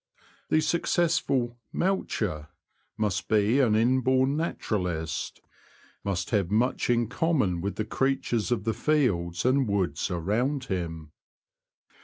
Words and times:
The 0.49 0.61
successful 0.61 1.59
^'moucher" 1.75 2.47
must 2.97 3.27
be 3.27 3.59
an 3.59 3.75
inborn 3.75 4.35
naturalist— 4.35 5.41
must 6.03 6.31
have 6.31 6.49
much 6.49 6.89
in 6.89 7.07
common 7.07 7.61
with 7.61 7.75
the 7.75 7.85
creatures 7.85 8.51
of 8.51 8.63
the 8.63 8.73
fields 8.73 9.45
and 9.45 9.67
woods 9.67 10.09
around 10.09 10.63
him. 10.63 11.11